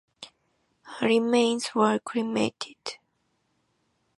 [0.81, 2.97] Her remains were cremated.